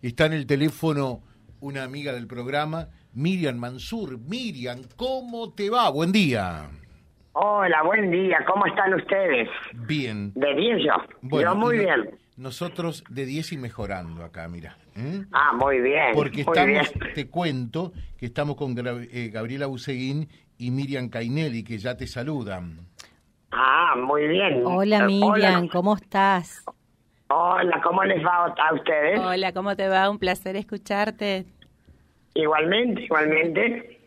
Está 0.00 0.24
en 0.24 0.32
el 0.32 0.46
teléfono 0.46 1.20
una 1.60 1.84
amiga 1.84 2.14
del 2.14 2.26
programa, 2.26 2.88
Miriam 3.12 3.58
Mansur. 3.58 4.18
Miriam, 4.18 4.80
¿cómo 4.96 5.52
te 5.52 5.68
va? 5.68 5.90
Buen 5.90 6.12
día. 6.12 6.70
Hola, 7.34 7.82
buen 7.82 8.10
día. 8.10 8.38
¿Cómo 8.50 8.64
están 8.64 8.94
ustedes? 8.94 9.50
Bien. 9.86 10.32
De 10.34 10.54
10 10.54 10.78
yo. 10.86 10.92
Bueno, 11.20 11.50
yo 11.52 11.56
muy 11.58 11.76
bien. 11.76 12.18
Nosotros 12.38 13.04
de 13.10 13.26
10 13.26 13.52
y 13.52 13.58
mejorando 13.58 14.24
acá, 14.24 14.48
mira. 14.48 14.78
¿eh? 14.96 15.26
Ah, 15.32 15.52
muy 15.52 15.78
bien. 15.82 16.12
Porque 16.14 16.42
muy 16.42 16.56
estamos, 16.56 16.94
bien. 16.94 17.12
te 17.14 17.28
cuento 17.28 17.92
que 18.16 18.24
estamos 18.24 18.56
con 18.56 18.74
eh, 19.12 19.28
Gabriela 19.30 19.66
Buceguín 19.66 20.26
y 20.56 20.70
Miriam 20.70 21.10
Cainelli, 21.10 21.64
que 21.64 21.76
ya 21.76 21.98
te 21.98 22.06
saludan. 22.06 22.78
Ah, 23.52 23.94
muy 23.94 24.26
bien. 24.26 24.62
Hola 24.64 25.00
Eh, 25.00 25.06
Miriam, 25.06 25.30
Hola, 25.32 25.68
¿cómo 25.70 25.96
estás? 25.96 26.64
Hola, 27.28 27.80
¿cómo 27.82 28.04
les 28.04 28.24
va 28.24 28.46
a 28.46 28.74
ustedes? 28.74 29.18
Hola, 29.18 29.52
¿cómo 29.52 29.74
te 29.76 29.88
va? 29.88 30.10
Un 30.10 30.18
placer 30.18 30.56
escucharte. 30.56 31.46
Igualmente, 32.34 33.02
igualmente. 33.02 34.00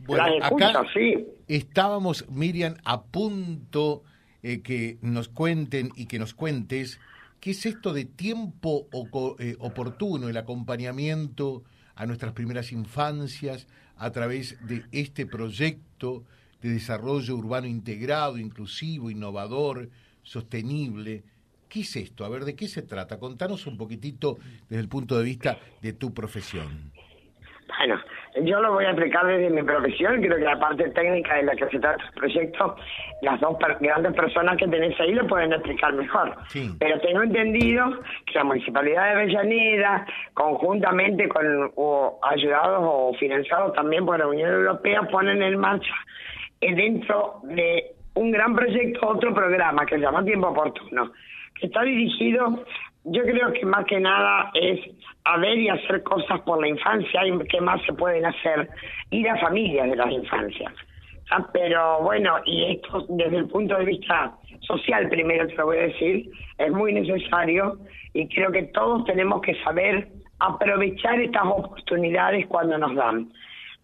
Bueno, 0.00 0.26
Las 0.26 0.44
escucho, 0.44 0.66
acá 0.66 0.82
sí. 0.92 1.26
estábamos, 1.48 2.28
Miriam, 2.28 2.74
a 2.84 3.02
punto 3.02 4.02
eh, 4.42 4.62
que 4.62 4.98
nos 5.00 5.28
cuenten 5.28 5.90
y 5.96 6.06
que 6.06 6.18
nos 6.18 6.34
cuentes 6.34 7.00
qué 7.40 7.50
es 7.50 7.66
esto 7.66 7.92
de 7.92 8.04
tiempo 8.04 8.86
eh, 9.38 9.56
oportuno, 9.58 10.28
el 10.28 10.36
acompañamiento 10.36 11.62
a 11.94 12.06
nuestras 12.06 12.32
primeras 12.32 12.72
infancias 12.72 13.66
a 13.96 14.10
través 14.10 14.64
de 14.66 14.84
este 14.92 15.26
proyecto 15.26 16.24
de 16.60 16.70
desarrollo 16.70 17.36
urbano 17.36 17.66
integrado, 17.66 18.38
inclusivo, 18.38 19.10
innovador, 19.10 19.88
sostenible. 20.22 21.24
¿Qué 21.68 21.80
es 21.80 21.96
esto? 21.96 22.24
A 22.24 22.28
ver, 22.28 22.44
¿de 22.44 22.54
qué 22.54 22.68
se 22.68 22.82
trata? 22.82 23.18
Contanos 23.18 23.66
un 23.66 23.76
poquitito 23.76 24.36
desde 24.68 24.80
el 24.82 24.88
punto 24.88 25.18
de 25.18 25.24
vista 25.24 25.56
de 25.82 25.92
tu 25.92 26.14
profesión. 26.14 26.92
Bueno, 27.78 28.00
yo 28.44 28.60
lo 28.60 28.74
voy 28.74 28.84
a 28.84 28.90
explicar 28.90 29.26
desde 29.26 29.50
mi 29.50 29.62
profesión, 29.62 30.20
creo 30.22 30.36
que 30.36 30.44
la 30.44 30.58
parte 30.58 30.88
técnica 30.90 31.34
de 31.34 31.42
la 31.42 31.56
que 31.56 31.66
se 31.68 31.80
trata 31.80 32.04
el 32.04 32.12
proyecto, 32.12 32.76
las 33.22 33.40
dos 33.40 33.56
per- 33.58 33.78
grandes 33.80 34.14
personas 34.14 34.56
que 34.56 34.68
tenés 34.68 34.98
ahí 35.00 35.12
lo 35.14 35.26
pueden 35.26 35.52
explicar 35.52 35.92
mejor. 35.94 36.36
Sí. 36.48 36.70
Pero 36.78 37.00
tengo 37.00 37.22
entendido 37.22 38.00
que 38.24 38.34
la 38.34 38.44
Municipalidad 38.44 39.04
de 39.06 39.10
Avellaneda, 39.20 40.06
conjuntamente 40.32 41.28
con 41.28 41.72
o 41.74 42.20
ayudados 42.22 42.80
o 42.84 43.12
financiados 43.18 43.72
también 43.74 44.06
por 44.06 44.18
la 44.20 44.28
Unión 44.28 44.50
Europea, 44.50 45.02
ponen 45.10 45.42
en 45.42 45.58
marcha 45.58 45.94
eh, 46.60 46.72
dentro 46.74 47.40
de 47.42 47.96
un 48.14 48.30
gran 48.30 48.54
proyecto 48.54 49.08
otro 49.08 49.34
programa 49.34 49.84
que 49.84 49.96
se 49.96 50.02
llama 50.02 50.24
Tiempo 50.24 50.48
Oportuno, 50.48 51.12
que 51.60 51.66
está 51.66 51.82
dirigido, 51.82 52.64
yo 53.04 53.22
creo 53.22 53.52
que 53.52 53.64
más 53.64 53.84
que 53.86 54.00
nada 54.00 54.50
es 54.54 54.80
a 55.24 55.38
ver 55.38 55.58
y 55.58 55.68
hacer 55.68 56.02
cosas 56.02 56.40
por 56.42 56.60
la 56.60 56.68
infancia 56.68 57.26
y 57.26 57.38
qué 57.48 57.60
más 57.60 57.80
se 57.82 57.92
pueden 57.92 58.24
hacer, 58.24 58.68
ir 59.10 59.28
a 59.28 59.38
familias 59.38 59.90
de 59.90 59.96
las 59.96 60.10
infancias. 60.10 60.72
Ah, 61.30 61.44
pero 61.52 62.02
bueno, 62.02 62.36
y 62.44 62.72
esto 62.72 63.04
desde 63.08 63.38
el 63.38 63.48
punto 63.48 63.76
de 63.76 63.84
vista 63.84 64.32
social, 64.60 65.08
primero 65.08 65.46
te 65.48 65.54
lo 65.56 65.66
voy 65.66 65.78
a 65.78 65.82
decir, 65.82 66.30
es 66.58 66.72
muy 66.72 66.92
necesario 66.92 67.78
y 68.12 68.28
creo 68.28 68.52
que 68.52 68.64
todos 68.64 69.04
tenemos 69.04 69.40
que 69.40 69.54
saber 69.62 70.08
aprovechar 70.38 71.20
estas 71.20 71.44
oportunidades 71.44 72.46
cuando 72.46 72.78
nos 72.78 72.94
dan. 72.94 73.28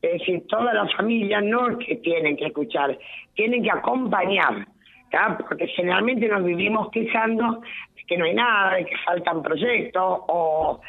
Es 0.03 0.21
decir, 0.21 0.47
toda 0.49 0.73
la 0.75 0.87
familia 0.97 1.41
no 1.41 1.69
es 1.71 1.87
que 1.87 1.97
tienen 1.97 2.37
que 2.37 2.47
escuchar, 2.47 2.99
tienen 3.35 3.63
que 3.63 3.71
acompañar, 3.71 4.67
¿tá? 5.13 5.37
porque 5.39 5.69
generalmente 5.69 6.27
nos 6.27 6.43
vivimos 6.43 6.91
quejando 6.91 7.61
de 7.95 8.03
que 8.09 8.17
no 8.19 8.25
hay 8.25 8.35
nada, 8.35 8.75
de 8.77 8.87
que 8.87 8.97
faltan 9.05 9.43
proyectos, 9.43 10.03
o, 10.27 10.81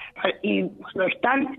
y 0.42 0.64
cuando 0.70 1.04
están, 1.04 1.58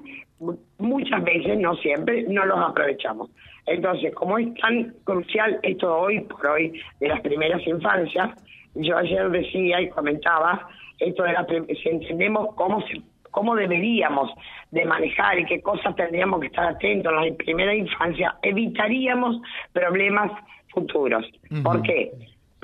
muchas 0.78 1.22
veces, 1.22 1.58
no 1.58 1.76
siempre, 1.76 2.24
no 2.24 2.44
los 2.44 2.58
aprovechamos. 2.58 3.30
Entonces, 3.66 4.12
como 4.14 4.38
es 4.38 4.52
tan 4.54 4.92
crucial 5.04 5.58
esto 5.62 5.96
hoy 5.96 6.20
por 6.22 6.46
hoy 6.46 6.80
de 7.00 7.08
las 7.08 7.20
primeras 7.20 7.64
infancias, 7.66 8.30
yo 8.74 8.96
ayer 8.96 9.30
decía 9.30 9.80
y 9.80 9.88
comentaba 9.90 10.68
esto 10.98 11.22
de 11.22 11.32
la, 11.32 11.46
prim- 11.46 11.66
si 11.66 11.88
entendemos 11.88 12.54
cómo 12.56 12.80
se 12.88 13.00
cómo 13.30 13.56
deberíamos 13.56 14.30
de 14.70 14.84
manejar 14.84 15.40
y 15.40 15.44
qué 15.46 15.60
cosas 15.60 15.96
tendríamos 15.96 16.38
que 16.40 16.46
estar 16.46 16.66
atentos 16.68 17.12
en 17.12 17.30
la 17.30 17.36
primera 17.36 17.74
infancia, 17.74 18.36
evitaríamos 18.42 19.40
problemas 19.72 20.30
futuros. 20.68 21.26
¿Por 21.64 21.82
qué? 21.82 22.12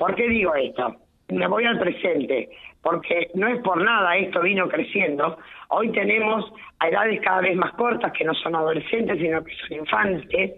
¿Por 0.01 0.15
qué 0.15 0.27
digo 0.27 0.55
esto? 0.55 0.95
Me 1.29 1.45
voy 1.45 1.63
al 1.63 1.77
presente, 1.77 2.49
porque 2.81 3.29
no 3.35 3.47
es 3.47 3.61
por 3.61 3.79
nada, 3.83 4.17
esto 4.17 4.41
vino 4.41 4.67
creciendo. 4.67 5.37
Hoy 5.69 5.91
tenemos 5.91 6.51
a 6.79 6.87
edades 6.89 7.21
cada 7.21 7.41
vez 7.41 7.55
más 7.55 7.71
cortas, 7.73 8.11
que 8.11 8.23
no 8.23 8.33
son 8.33 8.55
adolescentes, 8.55 9.19
sino 9.19 9.43
que 9.43 9.53
son 9.57 9.77
infantes, 9.77 10.53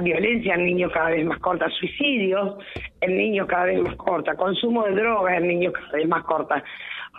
violencia 0.00 0.54
en 0.54 0.64
niños 0.64 0.92
cada 0.92 1.10
vez 1.10 1.26
más 1.26 1.38
corta, 1.40 1.68
suicidios 1.68 2.56
en 3.02 3.18
niños 3.18 3.46
cada 3.48 3.66
vez 3.66 3.82
más 3.82 3.96
corta, 3.96 4.34
consumo 4.34 4.84
de 4.84 4.92
drogas 4.92 5.36
en 5.36 5.48
niños 5.48 5.74
cada 5.74 5.98
vez 5.98 6.08
más 6.08 6.24
corta. 6.24 6.64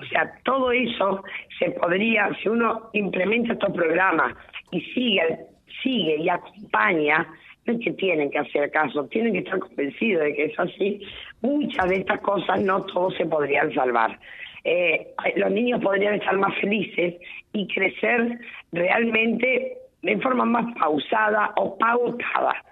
O 0.01 0.05
sea, 0.05 0.33
todo 0.43 0.71
eso 0.71 1.23
se 1.59 1.69
podría, 1.73 2.31
si 2.41 2.49
uno 2.49 2.89
implementa 2.93 3.53
estos 3.53 3.71
programas 3.71 4.33
y 4.71 4.81
sigue, 4.81 5.41
sigue 5.83 6.15
y 6.17 6.27
acompaña, 6.27 7.27
no 7.65 7.73
es 7.73 7.79
que 7.83 7.91
tienen 7.93 8.31
que 8.31 8.39
hacer 8.39 8.71
caso, 8.71 9.05
tienen 9.07 9.33
que 9.33 9.39
estar 9.39 9.59
convencidos 9.59 10.23
de 10.23 10.33
que 10.33 10.45
es 10.45 10.59
así, 10.59 11.01
muchas 11.41 11.89
de 11.89 11.97
estas 11.97 12.19
cosas 12.21 12.61
no 12.61 12.83
todos 12.85 13.15
se 13.15 13.25
podrían 13.25 13.73
salvar. 13.73 14.19
Eh, 14.63 15.13
los 15.35 15.51
niños 15.51 15.81
podrían 15.81 16.15
estar 16.15 16.37
más 16.37 16.55
felices 16.59 17.15
y 17.53 17.67
crecer 17.67 18.39
realmente 18.71 19.77
de 20.01 20.17
forma 20.19 20.45
más 20.45 20.73
pausada 20.79 21.51
o 21.57 21.77
pautada, 21.77 22.63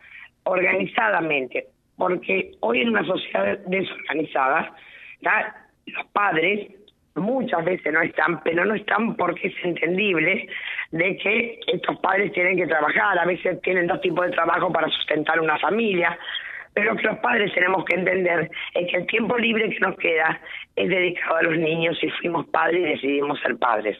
organizadamente, 0.44 1.68
porque 1.98 2.52
hoy 2.62 2.82
en 2.82 2.90
una 2.90 3.06
sociedad 3.06 3.60
desorganizada, 3.68 4.74
los 5.86 6.06
padres 6.08 6.68
muchas 7.20 7.64
veces 7.66 7.92
no 7.94 8.02
están, 8.02 8.42
pero 8.44 8.66
no 8.66 8.76
están 8.76 9.16
porque 9.16 9.48
es 9.48 9.54
entendible 9.64 10.48
de 10.92 11.18
que 11.18 11.60
estos 11.68 11.98
padres 12.00 12.32
tienen 12.34 12.58
que 12.58 12.68
trabajar, 12.68 13.18
a 13.20 13.26
veces 13.26 13.62
tienen 13.62 13.88
dos 13.88 14.02
tipos 14.02 14.26
de 14.26 14.32
trabajo 14.32 14.72
para 14.72 14.88
sustentar 14.90 15.40
una 15.40 15.58
familia, 15.60 16.18
pero 16.74 16.96
que 16.96 17.08
los 17.08 17.18
padres 17.20 17.54
tenemos 17.54 17.84
que 17.86 17.96
entender 17.96 18.50
es 18.74 18.92
que 18.92 18.98
el 18.98 19.08
tiempo 19.08 19.38
libre 19.38 19.70
que 19.70 19.80
nos 19.80 19.98
queda 19.98 20.40
es 20.76 20.90
dedicado 20.90 21.38
a 21.38 21.44
los 21.44 21.58
niños 21.58 21.98
si 22.00 22.10
fuimos 22.12 22.48
padres 22.48 22.80
y 22.80 22.92
decidimos 22.92 23.40
ser 23.42 23.58
padres. 23.58 23.98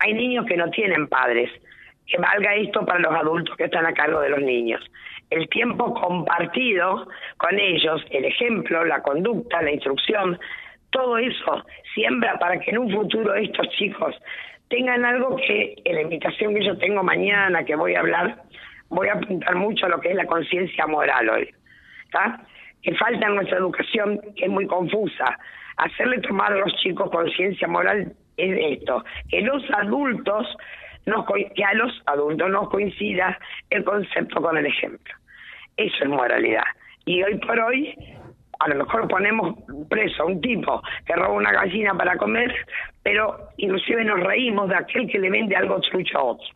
Hay 0.00 0.14
niños 0.14 0.46
que 0.46 0.56
no 0.56 0.70
tienen 0.70 1.08
padres, 1.08 1.50
que 2.06 2.18
valga 2.18 2.54
esto 2.56 2.84
para 2.84 2.98
los 2.98 3.12
adultos 3.12 3.56
que 3.56 3.64
están 3.64 3.86
a 3.86 3.94
cargo 3.94 4.20
de 4.20 4.30
los 4.30 4.40
niños. 4.40 4.80
El 5.30 5.48
tiempo 5.48 5.94
compartido 5.94 7.06
con 7.36 7.58
ellos, 7.58 8.04
el 8.10 8.24
ejemplo, 8.24 8.84
la 8.84 9.00
conducta, 9.00 9.62
la 9.62 9.70
instrucción, 9.70 10.38
todo 10.90 11.18
eso 11.18 11.64
siembra 11.94 12.38
para 12.38 12.58
que 12.60 12.70
en 12.70 12.78
un 12.78 12.90
futuro 12.90 13.34
estos 13.34 13.68
chicos 13.70 14.14
tengan 14.68 15.04
algo 15.04 15.36
que 15.36 15.74
en 15.84 15.94
la 15.94 16.02
invitación 16.02 16.54
que 16.54 16.64
yo 16.64 16.78
tengo 16.78 17.02
mañana, 17.02 17.64
que 17.64 17.74
voy 17.74 17.94
a 17.94 18.00
hablar, 18.00 18.42
voy 18.88 19.08
a 19.08 19.14
apuntar 19.14 19.54
mucho 19.56 19.86
a 19.86 19.88
lo 19.88 20.00
que 20.00 20.10
es 20.10 20.14
la 20.14 20.26
conciencia 20.26 20.86
moral 20.86 21.28
hoy. 21.28 21.50
¿tá? 22.12 22.40
Que 22.82 22.94
falta 22.94 23.26
en 23.26 23.34
nuestra 23.34 23.58
educación, 23.58 24.20
que 24.36 24.44
es 24.44 24.50
muy 24.50 24.66
confusa. 24.66 25.38
Hacerle 25.76 26.20
tomar 26.20 26.52
a 26.52 26.58
los 26.58 26.74
chicos 26.76 27.10
conciencia 27.10 27.66
moral 27.66 28.12
es 28.36 28.78
esto, 28.78 29.04
que 29.28 29.40
los 29.42 29.62
adultos, 29.72 30.56
nos, 31.06 31.26
que 31.26 31.64
a 31.64 31.74
los 31.74 32.02
adultos 32.06 32.50
nos 32.50 32.68
coincida 32.68 33.38
el 33.70 33.84
concepto 33.84 34.40
con 34.40 34.56
el 34.56 34.66
ejemplo. 34.66 35.14
Eso 35.76 36.04
es 36.04 36.08
moralidad. 36.08 36.64
Y 37.06 37.22
hoy 37.22 37.38
por 37.38 37.58
hoy, 37.58 37.94
a 38.60 38.68
lo 38.68 38.74
mejor 38.74 39.08
ponemos 39.08 39.56
preso 39.88 40.22
a 40.22 40.26
un 40.26 40.40
tipo 40.40 40.82
que 41.06 41.14
roba 41.14 41.32
una 41.32 41.50
gallina 41.50 41.94
para 41.94 42.16
comer, 42.16 42.54
pero 43.02 43.48
inclusive 43.56 44.04
nos 44.04 44.20
reímos 44.20 44.68
de 44.68 44.76
aquel 44.76 45.08
que 45.08 45.18
le 45.18 45.30
vende 45.30 45.56
algo 45.56 45.80
trucho 45.80 46.18
a 46.18 46.22
otro. 46.22 46.46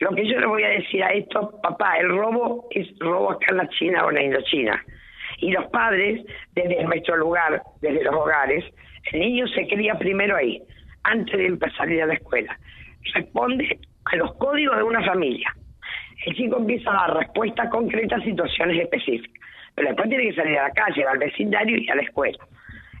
Lo 0.00 0.10
que 0.14 0.26
yo 0.26 0.40
le 0.40 0.46
voy 0.46 0.64
a 0.64 0.68
decir 0.68 1.04
a 1.04 1.12
esto, 1.12 1.60
papá, 1.62 1.98
el 1.98 2.08
robo 2.08 2.68
es 2.70 2.88
robo 2.98 3.32
acá 3.32 3.46
en 3.50 3.58
la 3.58 3.68
China 3.68 4.04
o 4.04 4.08
en 4.08 4.14
la 4.14 4.22
Indochina. 4.22 4.84
Y 5.38 5.52
los 5.52 5.66
padres, 5.66 6.24
desde 6.54 6.82
nuestro 6.84 7.16
lugar, 7.16 7.62
desde 7.82 8.02
los 8.02 8.14
hogares, 8.14 8.64
el 9.12 9.20
niño 9.20 9.46
se 9.48 9.66
cría 9.68 9.94
primero 9.96 10.36
ahí, 10.36 10.62
antes 11.04 11.36
de 11.36 11.46
empezar 11.46 11.86
a 11.86 11.92
ir 11.92 12.02
a 12.02 12.06
la 12.06 12.14
escuela. 12.14 12.58
Responde 13.14 13.78
a 14.06 14.16
los 14.16 14.34
códigos 14.36 14.76
de 14.78 14.82
una 14.84 15.04
familia. 15.04 15.54
El 16.24 16.34
chico 16.34 16.56
empieza 16.56 16.90
a 16.90 17.08
dar 17.08 17.18
respuestas 17.18 17.68
concretas 17.68 18.22
a 18.22 18.24
situaciones 18.24 18.80
específicas. 18.80 19.42
Pero 19.74 19.88
después 19.88 20.08
tiene 20.08 20.24
que 20.28 20.34
salir 20.34 20.58
a 20.58 20.68
la 20.68 20.74
calle, 20.74 21.04
al 21.04 21.18
vecindario 21.18 21.78
y 21.78 21.88
a 21.88 21.94
la 21.94 22.02
escuela. 22.02 22.38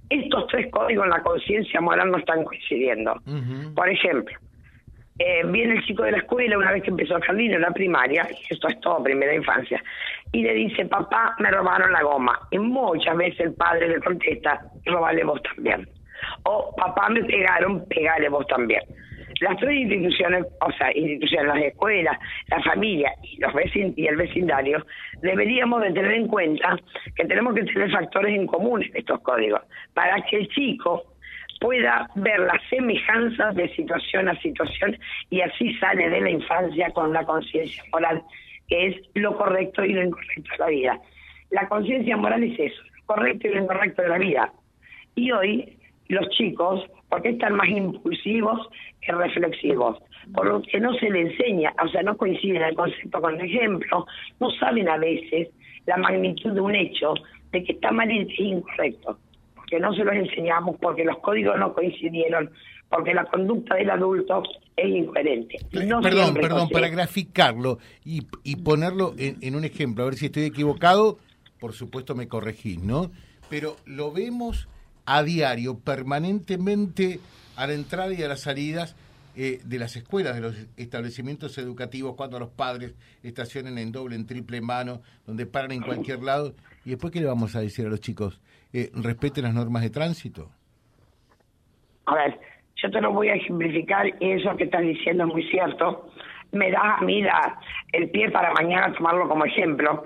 Estos 0.08 0.46
tres 0.48 0.70
códigos 0.70 1.04
en 1.04 1.10
la 1.10 1.22
conciencia 1.22 1.80
moral 1.80 2.10
no 2.10 2.18
están 2.18 2.44
coincidiendo. 2.44 3.14
Por 3.74 3.88
ejemplo, 3.88 4.34
eh, 5.18 5.42
viene 5.46 5.74
el 5.74 5.84
chico 5.84 6.02
de 6.02 6.12
la 6.12 6.18
escuela 6.18 6.58
una 6.58 6.72
vez 6.72 6.82
que 6.82 6.90
empezó 6.90 7.16
el 7.16 7.22
jardín 7.22 7.52
en 7.52 7.60
la 7.60 7.70
primaria, 7.70 8.26
y 8.30 8.52
esto 8.52 8.68
es 8.68 8.80
todo 8.80 9.02
primera 9.02 9.34
infancia, 9.34 9.82
y 10.32 10.42
le 10.42 10.54
dice, 10.54 10.86
papá, 10.86 11.34
me 11.38 11.50
robaron 11.50 11.92
la 11.92 12.02
goma. 12.02 12.38
Y 12.50 12.58
muchas 12.58 13.16
veces 13.16 13.40
el 13.40 13.54
padre 13.54 13.88
le 13.88 14.00
contesta, 14.00 14.60
robale 14.86 15.24
vos 15.24 15.40
también. 15.42 15.88
O 16.44 16.74
papá, 16.76 17.08
me 17.10 17.22
pegaron, 17.24 17.86
pegale 17.88 18.28
vos 18.28 18.46
también. 18.46 18.82
Las 19.42 19.56
tres 19.58 19.80
instituciones, 19.80 20.46
o 20.60 20.72
sea, 20.72 20.96
instituciones, 20.96 21.48
las 21.48 21.64
escuelas, 21.64 22.18
la 22.48 22.62
familia 22.62 23.12
y, 23.22 23.38
los 23.40 23.52
vecin 23.52 23.92
y 23.96 24.06
el 24.06 24.16
vecindario, 24.16 24.84
deberíamos 25.20 25.82
de 25.82 25.92
tener 25.92 26.12
en 26.12 26.28
cuenta 26.28 26.78
que 27.16 27.24
tenemos 27.24 27.54
que 27.54 27.64
tener 27.64 27.90
factores 27.90 28.34
en 28.34 28.46
común 28.46 28.82
en 28.82 28.96
estos 28.96 29.20
códigos, 29.20 29.60
para 29.94 30.22
que 30.22 30.36
el 30.36 30.48
chico 30.48 31.02
pueda 31.60 32.08
ver 32.16 32.40
las 32.40 32.60
semejanzas 32.70 33.54
de 33.54 33.68
situación 33.74 34.28
a 34.28 34.40
situación 34.40 34.98
y 35.30 35.40
así 35.40 35.74
sale 35.74 36.08
de 36.08 36.20
la 36.20 36.30
infancia 36.30 36.90
con 36.90 37.12
la 37.12 37.24
conciencia 37.24 37.82
moral, 37.92 38.22
que 38.68 38.88
es 38.88 38.96
lo 39.14 39.36
correcto 39.36 39.84
y 39.84 39.92
lo 39.92 40.02
incorrecto 40.02 40.50
de 40.52 40.58
la 40.58 40.66
vida. 40.66 41.00
La 41.50 41.68
conciencia 41.68 42.16
moral 42.16 42.42
es 42.44 42.58
eso, 42.58 42.82
lo 42.96 43.06
correcto 43.06 43.46
y 43.46 43.54
lo 43.54 43.62
incorrecto 43.62 44.02
de 44.02 44.08
la 44.08 44.18
vida. 44.18 44.52
Y 45.14 45.30
hoy 45.30 45.78
los 46.08 46.28
chicos, 46.30 46.84
porque 47.08 47.30
están 47.30 47.54
más 47.54 47.68
impulsivos 47.68 48.68
reflexivos, 49.08 49.98
por 50.34 50.46
lo 50.46 50.62
que 50.62 50.78
no 50.78 50.94
se 50.94 51.10
les 51.10 51.30
enseña, 51.30 51.74
o 51.82 51.88
sea, 51.88 52.02
no 52.02 52.16
coinciden 52.16 52.62
el 52.62 52.74
concepto 52.74 53.20
con 53.20 53.40
el 53.40 53.46
ejemplo, 53.46 54.06
no 54.38 54.50
saben 54.52 54.88
a 54.88 54.96
veces 54.96 55.48
la 55.86 55.96
magnitud 55.96 56.52
de 56.52 56.60
un 56.60 56.74
hecho, 56.74 57.14
de 57.50 57.64
que 57.64 57.72
está 57.72 57.90
mal 57.90 58.10
es 58.10 58.28
incorrecto, 58.38 59.18
porque 59.54 59.80
no 59.80 59.92
se 59.94 60.04
los 60.04 60.14
enseñamos, 60.14 60.76
porque 60.80 61.04
los 61.04 61.18
códigos 61.18 61.58
no 61.58 61.74
coincidieron, 61.74 62.50
porque 62.88 63.14
la 63.14 63.24
conducta 63.24 63.74
del 63.74 63.90
adulto 63.90 64.42
es 64.76 64.88
incoherente. 64.88 65.58
perdón, 65.70 66.34
perdón, 66.34 66.68
para 66.70 66.88
graficarlo 66.88 67.78
y, 68.04 68.26
y 68.44 68.56
ponerlo 68.56 69.14
en, 69.18 69.38
en 69.40 69.56
un 69.56 69.64
ejemplo, 69.64 70.04
a 70.04 70.06
ver 70.06 70.14
si 70.14 70.26
estoy 70.26 70.44
equivocado, 70.44 71.18
por 71.58 71.72
supuesto 71.72 72.14
me 72.14 72.28
corregís, 72.28 72.82
¿no? 72.82 73.10
Pero 73.50 73.76
lo 73.86 74.12
vemos 74.12 74.68
a 75.04 75.22
diario, 75.22 75.78
permanentemente, 75.78 77.18
a 77.56 77.66
la 77.66 77.74
entrada 77.74 78.12
y 78.12 78.22
a 78.22 78.28
las 78.28 78.40
salidas 78.40 78.96
eh, 79.34 79.60
de 79.64 79.78
las 79.78 79.96
escuelas, 79.96 80.34
de 80.34 80.42
los 80.42 80.54
establecimientos 80.76 81.56
educativos, 81.56 82.14
cuando 82.16 82.38
los 82.38 82.50
padres 82.50 82.94
estacionen 83.22 83.78
en 83.78 83.90
doble, 83.90 84.14
en 84.14 84.26
triple 84.26 84.60
mano, 84.60 85.00
donde 85.26 85.46
paran 85.46 85.72
en 85.72 85.80
cualquier 85.80 86.22
lado. 86.22 86.54
¿Y 86.84 86.90
después 86.90 87.12
qué 87.12 87.20
le 87.20 87.26
vamos 87.26 87.56
a 87.56 87.60
decir 87.60 87.86
a 87.86 87.88
los 87.88 88.00
chicos? 88.00 88.42
Eh, 88.74 88.90
¿Respeten 88.94 89.44
las 89.44 89.54
normas 89.54 89.82
de 89.82 89.90
tránsito? 89.90 90.50
A 92.04 92.14
ver, 92.14 92.38
yo 92.76 92.90
te 92.90 93.00
lo 93.00 93.12
voy 93.12 93.28
a 93.28 93.34
ejemplificar 93.34 94.06
y 94.20 94.32
eso 94.32 94.54
que 94.56 94.64
estás 94.64 94.82
diciendo 94.82 95.24
es 95.24 95.32
muy 95.32 95.48
cierto. 95.48 96.10
Me 96.50 96.70
da 96.70 96.96
a 96.96 97.00
mí 97.00 97.22
el 97.92 98.10
pie 98.10 98.30
para 98.30 98.52
mañana 98.52 98.92
tomarlo 98.92 99.26
como 99.28 99.46
ejemplo. 99.46 100.04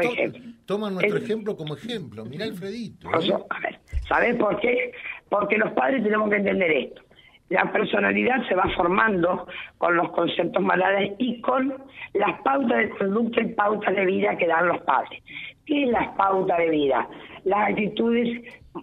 Ejemplo. 0.00 0.40
Toma 0.66 0.90
nuestro 0.90 1.18
ejemplo 1.18 1.56
como 1.56 1.74
ejemplo. 1.74 2.24
Mira 2.24 2.44
Alfredito. 2.44 3.08
¿eh? 3.08 3.32
A 3.50 3.60
ver, 3.60 3.80
¿sabes 4.08 4.36
por 4.36 4.60
qué? 4.60 4.92
Porque 5.28 5.58
los 5.58 5.72
padres 5.72 6.02
tenemos 6.02 6.30
que 6.30 6.36
entender 6.36 6.70
esto. 6.70 7.02
La 7.48 7.70
personalidad 7.70 8.44
se 8.48 8.56
va 8.56 8.68
formando 8.76 9.46
con 9.78 9.96
los 9.96 10.10
conceptos 10.10 10.62
morales 10.62 11.12
y 11.18 11.40
con 11.40 11.74
las 12.14 12.40
pautas 12.42 12.78
de 12.78 12.90
conducta 12.90 13.40
y 13.40 13.54
pautas 13.54 13.94
de 13.94 14.04
vida 14.04 14.36
que 14.36 14.48
dan 14.48 14.66
los 14.66 14.80
padres. 14.80 15.22
¿Qué 15.64 15.84
es 15.84 15.90
las 15.90 16.08
pautas 16.16 16.58
de 16.58 16.70
vida? 16.70 17.08
Las 17.44 17.70
actitudes, 17.70 18.42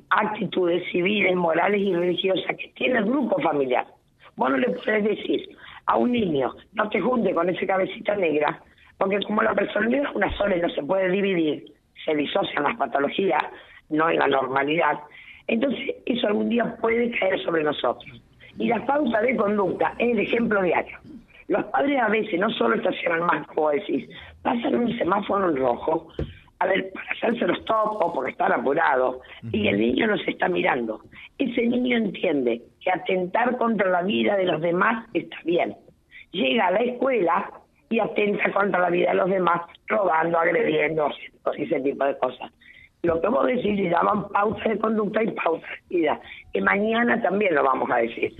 actitudes 0.10 0.84
civiles, 0.92 1.36
morales 1.36 1.82
y 1.82 1.94
religiosas 1.94 2.56
que 2.58 2.70
tiene 2.76 3.00
el 3.00 3.06
grupo 3.06 3.42
familiar. 3.42 3.86
Vos 4.38 4.50
no 4.50 4.58
le 4.58 4.70
puedes 4.70 5.04
decir 5.04 5.50
a 5.86 5.98
un 5.98 6.14
niño, 6.14 6.54
no 6.74 6.90
te 6.90 7.02
junte 7.02 7.34
con 7.34 7.50
esa 7.50 7.66
cabecita 7.68 8.16
negra, 8.16 8.62
porque 8.98 9.20
como 9.28 9.44
la 9.44 9.54
personalidad 9.54 10.10
es 10.10 10.16
una 10.16 10.38
sola 10.38 10.56
y 10.56 10.62
no 10.62 10.70
se 10.70 10.84
puede 10.84 11.10
dividir, 11.10 11.66
se 12.06 12.16
disocian 12.16 12.64
las 12.64 12.78
patologías, 12.78 13.44
no 13.90 14.10
en 14.10 14.20
la 14.20 14.28
normalidad, 14.28 15.00
entonces 15.48 15.96
eso 16.06 16.28
algún 16.28 16.50
día 16.50 16.76
puede 16.82 17.12
caer 17.20 17.40
sobre 17.44 17.64
nosotros. 17.64 18.22
Y 18.58 18.68
la 18.68 18.86
pauta 18.86 19.22
de 19.22 19.36
conducta 19.36 19.94
es 19.98 20.12
el 20.12 20.20
ejemplo 20.20 20.62
diario. 20.62 20.98
Los 21.48 21.66
padres 21.66 22.00
a 22.02 22.10
veces 22.10 22.40
no 22.40 22.50
solo 22.52 22.76
estacionan 22.76 23.26
más, 23.26 23.46
como 23.48 23.72
decís, 23.72 24.08
pasan 24.42 24.76
un 24.76 24.98
semáforo 24.98 25.50
en 25.50 25.58
rojo, 25.58 26.08
a 26.60 26.68
ver, 26.68 26.92
para 26.94 27.12
hacerse 27.12 27.46
los 27.46 27.66
topos, 27.66 28.14
porque 28.14 28.32
están 28.32 28.54
apurados, 28.54 29.18
y 29.52 29.68
el 29.68 29.80
niño 29.80 30.08
nos 30.08 30.26
está 30.28 30.48
mirando. 30.48 31.02
Ese 31.38 31.68
niño 31.68 31.98
entiende 31.98 32.62
que 32.80 32.92
atentar 32.92 33.58
contra 33.58 33.90
la 33.90 34.04
vida 34.04 34.38
de 34.38 34.46
los 34.46 34.62
demás 34.62 35.06
está 35.14 35.36
bien. 35.44 35.76
Llega 36.32 36.68
a 36.68 36.72
la 36.72 36.80
escuela 36.80 37.52
y 37.90 38.00
atenta 38.00 38.52
contra 38.54 38.80
la 38.80 38.90
vida 38.90 39.10
de 39.10 39.16
los 39.18 39.30
demás, 39.30 39.62
robando, 39.88 40.40
agrediendo, 40.40 41.12
ese 41.58 41.80
tipo 41.82 42.06
de 42.06 42.18
cosas. 42.18 42.52
Lo 43.04 43.20
que 43.20 43.28
vos 43.28 43.46
decís 43.46 43.78
se 43.78 43.90
llaman 43.90 44.30
pausa 44.30 44.70
de 44.70 44.80
conducta 44.80 45.22
y 45.22 45.32
pausa 45.32 45.68
de 45.90 45.98
vida, 45.98 46.22
que 46.54 46.62
mañana 46.62 47.22
también 47.22 47.54
lo 47.54 47.64
vamos 47.64 47.90
a 47.92 47.98
decir. 47.98 48.34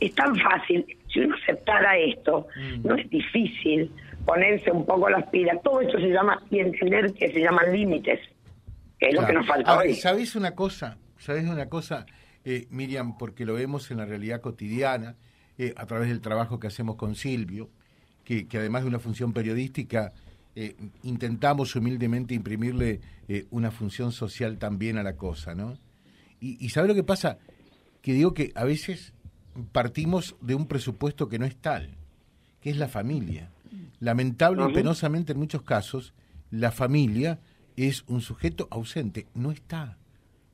Es 0.00 0.14
tan 0.14 0.34
fácil, 0.36 0.86
si 1.12 1.20
uno 1.20 1.36
aceptara 1.42 1.98
esto, 1.98 2.46
mm. 2.56 2.86
no 2.86 2.94
es 2.94 3.10
difícil 3.10 3.90
ponerse 4.24 4.70
un 4.70 4.86
poco 4.86 5.10
las 5.10 5.28
pilas, 5.28 5.58
todo 5.62 5.82
esto 5.82 5.98
se 5.98 6.08
llama, 6.08 6.42
y 6.50 6.60
entender 6.60 7.12
que 7.12 7.30
se 7.30 7.40
llaman 7.40 7.70
límites, 7.72 8.20
que 8.98 9.08
es 9.08 9.14
lo 9.14 9.26
que 9.26 9.34
nos 9.34 9.46
falta 9.46 9.76
hoy. 9.76 9.94
¿Sabés 9.94 10.34
una 10.34 10.54
cosa? 10.54 10.96
¿Sabés 11.18 11.44
una 11.44 11.68
cosa, 11.68 12.06
eh, 12.44 12.66
Miriam? 12.70 13.18
Porque 13.18 13.44
lo 13.44 13.52
vemos 13.52 13.90
en 13.90 13.98
la 13.98 14.06
realidad 14.06 14.40
cotidiana, 14.40 15.16
eh, 15.58 15.74
a 15.76 15.84
través 15.84 16.08
del 16.08 16.22
trabajo 16.22 16.58
que 16.58 16.66
hacemos 16.66 16.96
con 16.96 17.14
Silvio, 17.14 17.68
que, 18.24 18.46
además 18.54 18.82
de 18.82 18.88
una 18.88 18.98
función 18.98 19.32
periodística, 19.32 20.12
eh, 20.56 20.74
intentamos 21.04 21.76
humildemente 21.76 22.34
imprimirle 22.34 23.00
eh, 23.28 23.46
una 23.50 23.70
función 23.70 24.10
social 24.10 24.58
también 24.58 24.98
a 24.98 25.04
la 25.04 25.16
cosa, 25.16 25.54
¿no? 25.54 25.78
Y, 26.40 26.64
y 26.64 26.70
¿sabe 26.70 26.88
lo 26.88 26.94
que 26.94 27.04
pasa? 27.04 27.38
Que 28.02 28.12
digo 28.12 28.34
que 28.34 28.52
a 28.56 28.64
veces 28.64 29.12
partimos 29.72 30.34
de 30.40 30.54
un 30.54 30.66
presupuesto 30.66 31.28
que 31.28 31.38
no 31.38 31.46
es 31.46 31.56
tal, 31.56 31.96
que 32.60 32.70
es 32.70 32.76
la 32.76 32.88
familia. 32.88 33.50
Lamentable 34.00 34.64
y 34.68 34.74
penosamente 34.74 35.32
en 35.32 35.38
muchos 35.38 35.62
casos, 35.62 36.12
la 36.50 36.72
familia 36.72 37.38
es 37.76 38.04
un 38.06 38.20
sujeto 38.20 38.68
ausente, 38.70 39.26
no 39.34 39.52
está. 39.52 39.98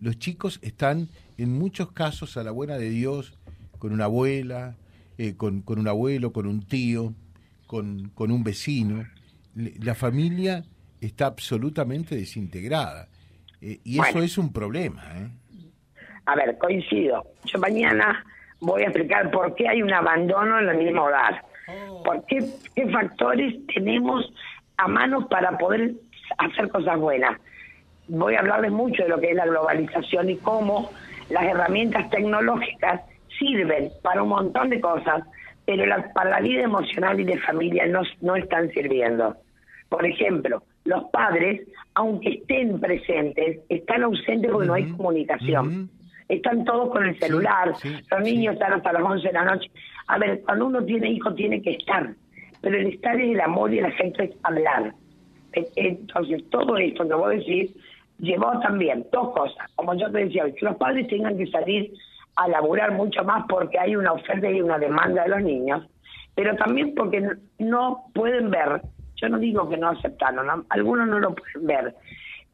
Los 0.00 0.19
chicos 0.19 0.58
están 0.62 1.08
en 1.38 1.52
muchos 1.52 1.93
casos 1.93 2.37
a 2.37 2.43
la 2.43 2.50
buena 2.50 2.76
de 2.76 2.90
Dios, 2.90 3.34
con 3.78 3.93
una 3.93 4.04
abuela, 4.04 4.76
eh, 5.19 5.34
con, 5.34 5.62
con 5.62 5.78
un 5.78 5.88
abuelo, 5.88 6.32
con 6.32 6.46
un 6.46 6.62
tío, 6.62 7.14
con, 7.66 8.12
un 8.19 8.44
vecino, 8.44 9.06
la 9.54 9.94
familia 9.94 10.64
está 11.00 11.26
absolutamente 11.26 12.14
desintegrada. 12.14 13.08
Eh, 13.60 13.81
y 13.84 14.00
eso 14.00 14.22
es 14.22 14.38
un 14.38 14.52
problema. 14.52 15.02
¿eh? 15.16 15.28
A 16.26 16.37
ver, 16.37 16.56
coincido. 16.58 17.25
Yo 17.44 17.58
mañana 17.58 18.25
voy 18.60 18.82
a 18.82 18.87
explicar 18.87 19.31
por 19.31 19.54
qué 19.54 19.69
hay 19.69 19.82
un 19.82 19.93
abandono 19.93 20.60
en 20.60 20.69
el 20.69 20.78
mismo 20.78 21.04
hogar. 21.04 21.44
Oh. 21.69 22.02
¿Por 22.02 22.25
qué, 22.26 22.44
qué 22.75 22.88
factores 22.88 23.54
tenemos 23.75 24.32
a 24.76 24.88
manos 24.88 25.26
para 25.26 25.56
poder 25.59 25.94
hacer 26.38 26.68
cosas 26.68 26.99
buenas? 26.99 27.38
Voy 28.09 28.35
a 28.35 28.40
hablarles 28.40 28.73
mucho 28.73 29.02
de 29.02 29.09
lo 29.09 29.21
que 29.21 29.30
es 29.30 29.37
la 29.37 29.47
globalización 29.47 30.30
y 30.30 30.37
cómo 30.37 30.90
las 31.30 31.44
herramientas 31.44 32.11
tecnológicas 32.11 33.00
sirven 33.38 33.90
para 34.02 34.23
un 34.23 34.30
montón 34.30 34.71
de 34.71 34.80
cosas, 34.80 35.25
pero 35.64 35.85
para 36.14 36.31
la 36.31 36.40
vida 36.40 36.62
emocional 36.62 37.21
y 37.21 37.25
de 37.25 37.38
familia 37.38 37.87
no, 37.87 38.02
no 38.21 38.37
están 38.37 38.71
sirviendo. 38.71 39.37
Por 39.88 40.04
ejemplo, 40.07 40.62
los 40.85 41.04
padres, 41.11 41.62
aunque 41.95 42.31
estén 42.31 42.81
presentes, 42.81 43.61
están 43.69 44.02
ausentes 44.02 44.50
porque 44.50 44.66
no 44.66 44.75
hay 44.75 44.90
comunicación. 44.90 45.90
Están 46.28 46.64
todos 46.64 46.90
con 46.90 47.04
el 47.04 47.19
celular, 47.19 47.75
los 48.11 48.23
niños 48.23 48.54
están 48.54 48.73
hasta 48.73 48.92
las 48.92 49.02
11 49.02 49.26
de 49.26 49.33
la 49.35 49.45
noche. 49.45 49.71
A 50.07 50.19
ver, 50.19 50.40
cuando 50.42 50.66
uno 50.66 50.85
tiene 50.85 51.11
hijos 51.11 51.35
tiene 51.37 51.61
que 51.61 51.73
estar, 51.73 52.14
pero 52.62 52.78
el 52.78 52.87
estar 52.87 53.21
es 53.21 53.33
el 53.33 53.40
amor 53.40 53.73
y 53.75 53.78
el 53.78 53.87
afecto 53.87 54.23
es 54.23 54.31
hablar. 54.42 54.95
E, 55.52 55.69
entonces, 55.76 56.42
todo 56.49 56.76
esto 56.78 57.07
que 57.07 57.14
vos 57.14 57.31
decís 57.31 57.71
llevó 58.19 58.59
también 58.61 59.04
dos 59.12 59.33
cosas, 59.33 59.71
como 59.75 59.95
yo 59.95 60.11
te 60.11 60.25
decía, 60.25 60.45
que 60.45 60.64
los 60.64 60.76
padres 60.76 61.09
tengan 61.09 61.37
que 61.37 61.47
salir 61.49 61.92
a 62.37 62.49
laburar 62.49 62.93
mucho 62.93 63.25
más 63.25 63.45
porque 63.49 63.79
hay 63.79 63.97
una 63.97 64.12
oferta 64.12 64.51
y 64.51 64.61
una 64.61 64.79
demanda 64.79 65.25
de 65.25 65.29
los 65.29 65.43
niños, 65.43 65.87
pero 66.35 66.57
también 66.57 66.95
porque 66.95 67.27
no 67.59 68.05
pueden 68.15 68.51
ver, 68.51 68.81
yo 69.17 69.29
no 69.29 69.39
digo 69.39 69.69
que 69.69 69.77
no 69.77 69.91
aceptaron, 69.91 70.65
algunos 70.71 71.09
no 71.09 71.19
lo 71.19 71.35
pueden 71.35 71.67
ver, 71.67 71.95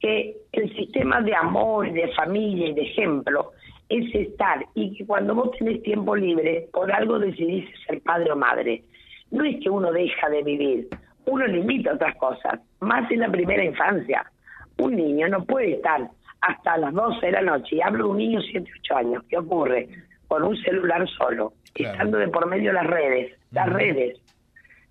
que 0.01 0.37
el 0.53 0.75
sistema 0.75 1.21
de 1.21 1.35
amor, 1.35 1.93
de 1.93 2.09
familia 2.15 2.69
y 2.69 2.75
de 2.75 2.83
ejemplo 2.83 3.53
es 3.89 4.15
estar 4.15 4.65
y 4.75 4.97
que 4.97 5.07
cuando 5.07 5.35
vos 5.35 5.51
tenés 5.59 5.83
tiempo 5.83 6.15
libre, 6.15 6.69
por 6.73 6.93
algo 6.93 7.19
decidís 7.19 7.69
ser 7.87 8.01
padre 8.03 8.31
o 8.33 8.37
madre. 8.37 8.85
No 9.31 9.45
es 9.45 9.61
que 9.63 9.71
uno 9.71 9.93
deja 9.93 10.29
de 10.29 10.43
vivir, 10.43 10.89
uno 11.27 11.47
limita 11.47 11.95
otras 11.95 12.17
cosas, 12.17 12.61
más 12.81 13.11
en 13.11 13.21
la 13.21 13.31
primera 13.31 13.65
infancia. 13.65 14.31
Un 14.79 14.97
niño 14.97 15.29
no 15.29 15.45
puede 15.45 15.73
estar 15.73 16.09
hasta 16.41 16.77
las 16.79 16.93
12 16.93 17.27
de 17.27 17.33
la 17.33 17.43
noche, 17.43 17.77
y 17.77 17.81
hablo 17.81 18.05
de 18.05 18.11
un 18.11 18.17
niño 18.19 18.41
de 18.41 18.47
7, 18.51 18.71
8 18.81 18.97
años, 18.97 19.25
¿qué 19.29 19.39
ocurre? 19.39 19.89
Con 20.27 20.43
un 20.45 20.57
celular 20.59 21.09
solo, 21.09 21.53
estando 21.75 22.19
de 22.19 22.29
por 22.29 22.47
medio 22.47 22.73
las 22.73 22.87
redes, 22.87 23.33
las 23.51 23.69
redes. 23.73 24.21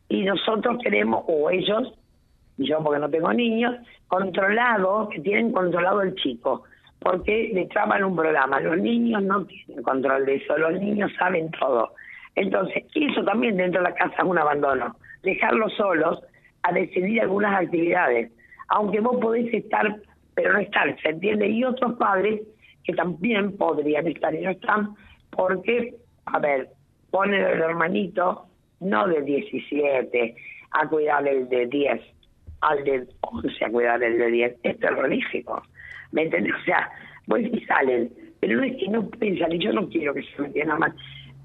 Y 0.10 0.24
nosotros 0.24 0.78
queremos, 0.84 1.24
o 1.28 1.50
ellos, 1.50 1.94
yo 2.58 2.84
porque 2.84 3.00
no 3.00 3.10
tengo 3.10 3.32
niños, 3.34 3.76
controlado, 4.08 5.10
que 5.10 5.20
tienen 5.20 5.52
controlado 5.52 6.02
el 6.02 6.16
chico, 6.16 6.64
porque 7.00 7.52
le 7.54 7.66
traban 7.68 8.04
un 8.04 8.16
programa. 8.16 8.60
Los 8.60 8.78
niños 8.78 9.22
no 9.24 9.46
tienen 9.46 9.84
control 9.84 10.26
de 10.26 10.36
eso, 10.36 10.58
los 10.58 10.74
niños 10.74 11.12
saben 11.18 11.52
todo. 11.52 11.94
Entonces, 12.36 12.84
eso 12.94 13.24
también 13.24 13.58
dentro 13.58 13.82
de 13.82 13.90
la 13.90 13.96
casa 13.96 14.16
es 14.18 14.24
un 14.24 14.38
abandono. 14.38 14.96
Dejarlos 15.24 15.74
solos 15.74 16.22
a 16.64 16.72
decidir 16.72 17.22
algunas 17.22 17.64
actividades. 17.64 18.32
Aunque 18.70 19.00
vos 19.00 19.18
podés 19.22 19.54
estar, 19.54 19.96
pero 20.38 20.54
no 20.54 20.60
estar, 20.60 20.96
¿se 21.02 21.10
entiende? 21.10 21.50
Y 21.50 21.64
otros 21.64 21.94
padres 21.94 22.42
que 22.84 22.94
también 22.94 23.58
podrían 23.58 24.06
estar 24.06 24.36
y 24.36 24.42
no 24.42 24.52
están, 24.52 24.94
porque, 25.32 25.96
a 26.28 26.38
ver, 26.38 26.70
ponen 27.10 27.42
el 27.42 27.60
hermanito, 27.60 28.46
no 28.80 29.08
de 29.08 29.24
17, 29.24 30.36
a 30.74 30.88
cuidar 30.88 31.28
el 31.28 31.50
de 31.50 31.66
10, 31.66 32.02
al 32.62 32.84
de 32.84 33.08
11 33.22 33.66
a 33.66 33.70
cuidar 33.72 34.04
el 34.04 34.20
de 34.20 34.28
10. 34.30 34.56
Es 34.62 34.80
terrorífico. 34.80 35.64
¿Me 36.12 36.22
entiendes? 36.22 36.54
O 36.54 36.64
sea, 36.66 36.88
vos 37.26 37.40
y 37.40 37.60
salen, 37.62 38.12
pero 38.40 38.58
no 38.58 38.64
es 38.64 38.78
que 38.78 38.90
no 38.90 39.10
pueden 39.10 39.40
salir, 39.40 39.60
yo 39.60 39.74
no 39.74 39.90
quiero 39.90 40.14
que 40.14 40.22
se 40.22 40.40
me 40.40 40.48
entienda 40.50 40.78
mal. 40.78 40.94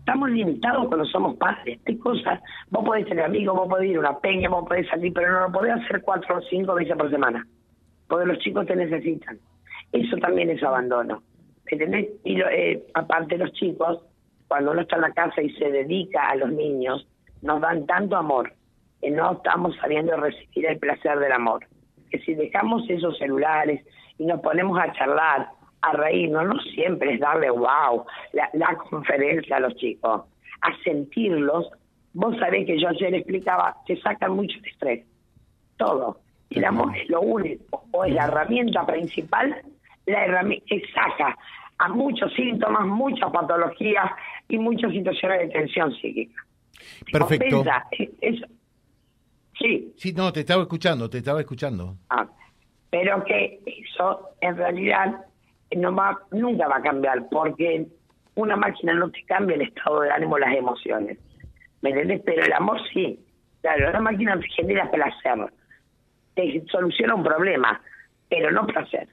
Estamos 0.01 0.31
limitados 0.33 0.87
cuando 0.89 1.07
somos 1.07 1.37
padres. 1.39 1.81
Hay 1.87 1.97
cosas, 1.97 2.43
vos 2.69 2.85
podés 2.85 3.07
tener 3.07 3.25
amigos, 3.25 3.57
vos 3.57 3.69
podés 3.71 3.89
ir 3.89 3.97
a 3.97 4.01
una 4.01 4.19
peña, 4.19 4.51
vos 4.51 4.69
podés 4.69 4.87
salir, 4.89 5.15
pero 5.15 5.33
no 5.33 5.47
lo 5.47 5.53
podés 5.53 5.83
hacer 5.83 6.03
cuatro 6.03 6.37
o 6.37 6.43
cinco 6.43 6.75
veces 6.75 6.95
por 6.95 7.11
semana. 7.11 7.47
Porque 8.12 8.26
los 8.26 8.38
chicos 8.40 8.66
te 8.66 8.76
necesitan. 8.76 9.38
Eso 9.90 10.19
también 10.19 10.50
es 10.50 10.62
abandono. 10.62 11.23
¿Me 11.64 11.73
entendés? 11.73 12.11
Y 12.25 12.37
lo, 12.37 12.47
eh, 12.47 12.85
aparte 12.92 13.38
los 13.38 13.50
chicos, 13.54 14.04
cuando 14.49 14.73
uno 14.73 14.83
está 14.83 14.97
en 14.97 15.02
la 15.02 15.12
casa 15.14 15.40
y 15.40 15.49
se 15.54 15.71
dedica 15.71 16.28
a 16.28 16.37
los 16.37 16.52
niños, 16.52 17.09
nos 17.40 17.62
dan 17.62 17.87
tanto 17.87 18.16
amor 18.16 18.52
que 19.00 19.11
no 19.11 19.33
estamos 19.33 19.75
sabiendo 19.76 20.14
recibir 20.19 20.66
el 20.66 20.78
placer 20.78 21.21
del 21.21 21.33
amor. 21.33 21.64
Que 22.11 22.19
si 22.19 22.35
dejamos 22.35 22.83
esos 22.90 23.16
celulares 23.16 23.83
y 24.19 24.26
nos 24.26 24.42
ponemos 24.42 24.78
a 24.78 24.92
charlar, 24.92 25.49
a 25.81 25.92
reírnos, 25.92 26.45
no 26.45 26.61
siempre 26.75 27.14
es 27.14 27.21
darle 27.21 27.49
wow, 27.49 28.04
la, 28.35 28.76
conferencia 28.90 29.57
a 29.57 29.61
los 29.61 29.75
chicos, 29.76 30.25
a 30.61 30.83
sentirlos. 30.85 31.71
Vos 32.12 32.37
sabés 32.37 32.66
que 32.66 32.78
yo 32.78 32.88
ayer 32.88 33.14
explicaba, 33.14 33.75
que 33.87 33.97
sacan 34.02 34.37
mucho 34.37 34.59
estrés, 34.66 35.07
todo. 35.78 36.22
Y 36.54 36.59
el 36.59 36.64
amor 36.66 36.97
es 36.97 37.09
lo 37.09 37.21
único, 37.23 37.85
o 37.92 38.04
es 38.04 38.12
la 38.12 38.25
herramienta 38.25 38.85
principal, 38.85 39.62
la 40.06 40.25
herramienta 40.25 40.66
que 40.68 40.82
saca 40.92 41.38
a 41.78 41.88
muchos 41.88 42.32
síntomas, 42.35 42.87
muchas 42.87 43.30
patologías 43.30 44.11
y 44.49 44.59
muchas 44.59 44.92
situaciones 44.92 45.40
de 45.40 45.49
tensión 45.49 45.92
psíquica. 45.94 46.42
Perfecto. 47.11 47.64
Eso. 48.21 48.47
Sí. 49.59 49.92
Sí, 49.97 50.12
no, 50.12 50.32
te 50.32 50.40
estaba 50.40 50.62
escuchando, 50.62 51.09
te 51.09 51.18
estaba 51.18 51.40
escuchando. 51.40 51.97
Ah, 52.11 52.26
pero 52.90 53.25
que 53.25 53.61
eso 53.66 54.28
en 54.40 54.56
realidad 54.56 55.25
no 55.75 55.94
va, 55.94 56.18
nunca 56.32 56.68
va 56.68 56.76
a 56.76 56.82
cambiar, 56.82 57.28
porque 57.30 57.87
una 58.35 58.56
máquina 58.56 58.92
no 58.92 59.11
te 59.11 59.23
cambia 59.25 59.56
el 59.56 59.62
estado 59.62 60.00
de 60.00 60.11
ánimo, 60.11 60.38
las 60.38 60.54
emociones. 60.54 61.18
¿Me 61.80 61.90
entendés? 61.90 62.21
Pero 62.25 62.44
el 62.44 62.52
amor 62.52 62.78
sí. 62.92 63.18
Claro, 63.62 63.90
una 63.90 64.00
máquina 64.00 64.38
genera 64.56 64.90
placer. 64.90 65.52
Te 66.35 66.65
soluciona 66.71 67.15
un 67.15 67.25
problema, 67.25 67.81
pero 68.29 68.51
no 68.51 68.67
placer. 68.67 69.09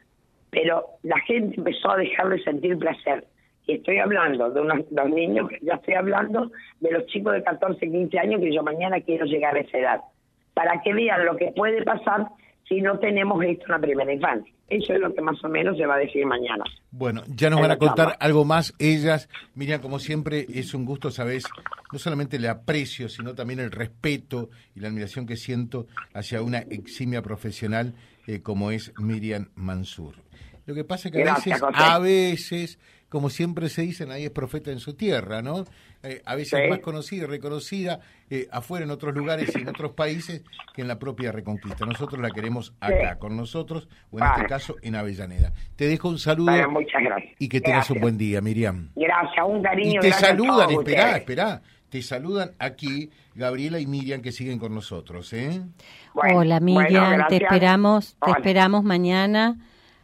Pero 0.49 0.85
la 1.03 1.19
gente 1.19 1.57
empezó 1.57 1.91
a 1.91 1.97
dejar 1.97 2.29
de 2.29 2.43
sentir 2.43 2.77
placer. 2.77 3.25
Y 3.67 3.73
estoy 3.73 3.99
hablando 3.99 4.49
de 4.49 4.61
unos, 4.61 4.79
los 4.91 5.09
niños, 5.09 5.49
ya 5.61 5.75
estoy 5.75 5.93
hablando 5.93 6.51
de 6.79 6.91
los 6.91 7.05
chicos 7.05 7.33
de 7.33 7.43
14, 7.43 7.79
15 7.79 8.17
años 8.17 8.41
que 8.41 8.53
yo 8.53 8.63
mañana 8.63 8.99
quiero 9.01 9.25
llegar 9.25 9.55
a 9.55 9.59
esa 9.59 9.77
edad. 9.77 10.01
Para 10.55 10.81
que 10.81 10.93
vean 10.93 11.25
lo 11.25 11.35
que 11.37 11.51
puede 11.55 11.83
pasar 11.83 12.27
si 12.67 12.81
no 12.81 12.97
tenemos 12.99 13.43
esto 13.43 13.65
en 13.65 13.71
la 13.71 13.79
primera 13.79 14.11
infancia. 14.11 14.53
Eso 14.69 14.93
es 14.93 14.99
lo 14.99 15.13
que 15.13 15.21
más 15.21 15.43
o 15.43 15.49
menos 15.49 15.77
se 15.77 15.85
va 15.85 15.95
a 15.95 15.99
decir 15.99 16.25
mañana. 16.25 16.63
Bueno, 16.91 17.23
ya 17.27 17.49
nos 17.49 17.59
van 17.59 17.71
a 17.71 17.77
contar 17.77 18.17
algo 18.19 18.45
más 18.45 18.73
ellas. 18.77 19.27
Miriam, 19.55 19.81
como 19.81 19.99
siempre, 19.99 20.45
es 20.53 20.73
un 20.73 20.85
gusto, 20.85 21.09
sabes, 21.09 21.45
no 21.91 21.97
solamente 21.97 22.37
el 22.37 22.45
aprecio, 22.45 23.09
sino 23.09 23.33
también 23.33 23.59
el 23.59 23.71
respeto 23.71 24.49
y 24.75 24.79
la 24.79 24.89
admiración 24.89 25.25
que 25.25 25.37
siento 25.37 25.87
hacia 26.13 26.41
una 26.43 26.59
eximia 26.59 27.21
profesional 27.21 27.95
eh, 28.27 28.41
como 28.41 28.69
es 28.69 28.93
Miriam 28.99 29.49
Mansur. 29.55 30.15
Lo 30.69 30.75
que 30.75 30.83
pasa 30.83 31.09
es 31.09 31.13
que 31.15 31.23
a 31.27 31.33
veces, 31.35 31.61
a 31.73 31.99
veces, 31.99 32.79
como 33.09 33.29
siempre 33.31 33.69
se 33.69 33.81
dice, 33.81 34.05
nadie 34.05 34.25
es 34.25 34.31
profeta 34.31 34.71
en 34.71 34.79
su 34.79 34.93
tierra, 34.93 35.41
¿no? 35.41 35.65
Eh, 36.03 36.21
a 36.25 36.35
veces 36.35 36.59
Sí. 36.63 36.69
más 36.69 36.79
conocida 36.79 37.23
y 37.23 37.25
reconocida 37.27 37.99
eh, 38.29 38.47
afuera 38.51 38.85
en 38.85 38.91
otros 38.91 39.13
lugares 39.15 39.51
y 39.55 39.61
en 39.61 39.67
otros 39.67 39.93
países 39.93 40.43
que 40.75 40.83
en 40.83 40.87
la 40.87 40.99
propia 40.99 41.31
Reconquista. 41.31 41.85
Nosotros 41.87 42.21
la 42.21 42.29
queremos 42.29 42.73
acá, 42.79 43.17
con 43.17 43.35
nosotros, 43.35 43.87
o 44.11 44.17
en 44.17 44.19
Vale. 44.19 44.33
este 44.37 44.47
caso 44.47 44.75
en 44.83 44.95
Avellaneda. 44.95 45.51
Te 45.75 45.87
dejo 45.87 46.07
un 46.07 46.19
saludo 46.19 46.51
muchas 46.69 47.01
gracias. 47.03 47.33
y 47.39 47.49
que 47.49 47.59
tengas 47.61 47.89
un 47.89 47.99
buen 47.99 48.17
día, 48.17 48.39
Miriam. 48.41 48.91
Gracias, 48.95 49.43
un 49.45 49.59
Y 49.59 49.63
cariño. 49.63 50.01
te 50.01 50.07
gracias 50.09 50.23
a 50.23 50.27
saludan, 50.27 50.69
esperá, 50.69 50.77
ustedes. 51.03 51.15
esperá. 51.17 51.61
Te 51.89 52.01
saludan 52.03 52.51
aquí 52.59 53.09
Gabriela 53.33 53.79
y 53.79 53.87
Miriam 53.87 54.21
que 54.21 54.31
siguen 54.31 54.59
con 54.59 54.75
nosotros, 54.75 55.33
¿eh? 55.33 55.59
Bueno, 56.13 56.37
Hola 56.37 56.59
bueno, 56.59 56.81
Miriam, 56.81 57.27
te 57.27 57.37
esperamos, 57.37 58.15
te 58.23 58.31
esperamos 58.31 58.83
mañana. 58.83 59.57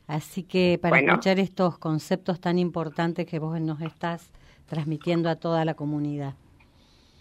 Así 0.08 0.44
que 0.44 0.78
para 0.82 0.98
Bueno. 0.98 1.14
escuchar 1.14 1.40
estos 1.40 1.78
conceptos 1.78 2.40
tan 2.40 2.60
importantes 2.60 3.26
que 3.26 3.40
vos 3.40 3.60
nos 3.60 3.82
estás 3.82 4.30
transmitiendo 4.68 5.30
a 5.30 5.36
toda 5.36 5.66
la 5.66 5.74
comunidad. 5.74 6.36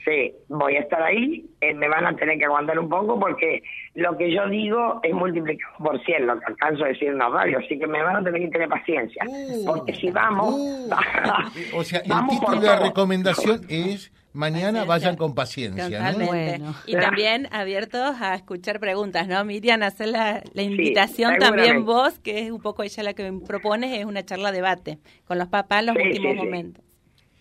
Sí, 0.04 0.34
voy 0.48 0.76
a 0.76 0.80
estar 0.80 1.02
ahí, 1.02 1.46
eh, 1.62 1.72
me 1.72 1.88
van 1.88 2.04
a 2.06 2.14
tener 2.14 2.36
que 2.38 2.44
aguantar 2.44 2.78
un 2.78 2.90
poco 2.90 3.18
porque 3.18 3.62
lo 3.94 4.16
que 4.18 4.30
yo 4.34 4.46
digo 4.48 5.00
es 5.02 5.14
multiplicado 5.14 5.72
por 5.78 6.04
100, 6.04 6.26
lo 6.26 6.38
que 6.38 6.44
alcanzo 6.46 6.84
a 6.84 6.88
decir 6.88 7.08
en 7.08 7.18
la 7.18 7.30
radio, 7.30 7.58
así 7.58 7.78
que 7.78 7.86
me 7.86 8.02
van 8.02 8.16
a 8.16 8.22
tener 8.22 8.42
que 8.42 8.48
tener 8.48 8.68
paciencia. 8.68 9.22
Uh, 9.26 9.64
porque 9.64 9.94
si 9.94 10.10
vamos... 10.10 10.54
uh. 10.54 10.90
o 11.76 11.84
sea, 11.84 12.00
el 12.00 12.08
vamos 12.10 12.36
por 12.38 12.50
título 12.54 12.60
de 12.60 12.66
la 12.66 12.80
recomendación 12.80 13.60
es 13.70 14.12
mañana 14.34 14.84
Paciencia. 14.84 14.84
vayan 14.84 15.16
con 15.16 15.34
paciencia, 15.34 15.84
¿no? 15.88 15.94
Totalmente. 16.12 16.26
Bueno. 16.58 16.74
Y 16.86 16.96
también 16.96 17.48
abiertos 17.52 18.20
a 18.20 18.34
escuchar 18.34 18.80
preguntas, 18.80 19.26
¿no? 19.26 19.42
Miriam, 19.44 19.82
hacer 19.84 20.08
la, 20.08 20.42
la 20.52 20.62
invitación 20.62 21.36
también 21.38 21.84
vos, 21.86 22.18
que 22.18 22.40
es 22.40 22.50
un 22.50 22.60
poco 22.60 22.82
ella 22.82 23.02
la 23.04 23.14
que 23.14 23.32
propones, 23.46 23.96
es 23.98 24.04
una 24.04 24.22
charla 24.24 24.52
debate 24.52 24.98
con 25.24 25.38
los 25.38 25.48
papás 25.48 25.80
en 25.80 25.86
los 25.86 25.96
Sí, 25.96 26.02
últimos 26.08 26.32
sí. 26.32 26.36
momentos. 26.38 26.83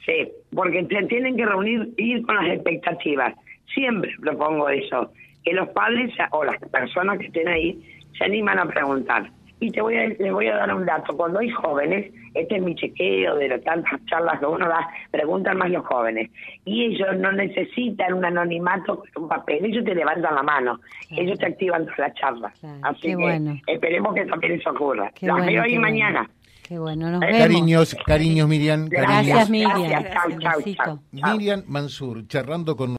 Sí, 0.06 0.30
porque 0.54 0.86
se 0.86 1.04
tienen 1.08 1.38
que 1.38 1.46
reunir, 1.46 1.94
ir 1.98 2.24
con 2.26 2.36
las 2.36 2.48
expectativas. 2.56 3.34
Siempre 3.74 4.12
propongo 4.22 4.68
eso, 4.70 5.12
que 5.44 5.54
los 5.54 5.70
padres 5.70 6.12
o 6.32 6.44
las 6.44 6.58
personas 6.72 7.18
que 7.20 7.28
estén 7.28 7.48
ahí 7.48 7.82
se 8.18 8.26
animan 8.26 8.60
a 8.60 8.66
preguntar. 8.66 9.30
Y 9.60 9.72
te 9.72 9.82
voy 9.82 9.96
a, 9.96 10.08
les 10.10 10.32
voy 10.34 10.48
a 10.48 10.58
dar 10.58 10.76
un 10.76 10.86
dato. 10.86 11.16
Cuando 11.16 11.40
hay 11.40 11.50
jóvenes, 11.50 12.12
este 12.34 12.58
es 12.58 12.62
mi 12.62 12.76
chequeo 12.76 13.36
de 13.38 13.48
las 13.48 13.64
tantas 13.64 14.04
charlas 14.08 14.38
que 14.42 14.46
uno 14.46 14.68
da, 14.68 14.90
preguntan 15.10 15.58
más 15.58 15.70
los 15.70 15.86
jóvenes. 15.86 16.30
Y 16.66 16.84
ellos 16.84 17.16
no 17.18 17.32
necesitan 17.32 18.14
un 18.14 18.26
anonimato 18.26 19.04
un 19.16 19.30
papel, 19.30 19.64
ellos 19.64 19.86
te 19.86 19.96
levantan 19.96 20.36
la 20.36 20.44
mano, 20.44 20.80
Claro. 21.08 21.24
ellos 21.24 21.40
te 21.40 21.46
activan 21.46 21.84
todas 21.86 22.00
las 22.00 22.14
charlas. 22.16 22.60
Claro, 22.60 22.80
Así 22.84 23.02
qué 23.04 23.08
que 23.10 23.16
bueno. 23.16 23.56
esperemos 23.68 24.14
que 24.14 24.26
también 24.26 24.54
eso 24.54 24.70
ocurra. 24.72 25.10
Qué 25.18 25.28
Las 25.28 25.38
bueno, 25.38 25.52
veo 25.54 25.64
ahí 25.64 25.78
bueno. 25.78 26.28
Qué 26.74 26.80
bueno, 26.80 27.12
nos 27.12 27.20
vemos. 27.20 27.38
Cariños, 27.38 27.96
cariños 28.04 28.50
Miriam, 28.50 28.88
Gracias, 28.90 29.08
cariños. 29.08 29.28
Gracias 29.28 29.50
Miriam. 29.52 30.04
Gracias, 30.04 30.14
chau, 30.16 30.40
chau, 30.40 30.58
Besito. 30.58 30.84
chau. 30.84 31.00
chau. 31.22 31.34
Miriam 31.38 31.64
Mansur, 31.68 32.28
charlando 32.28 32.76
con 32.76 32.92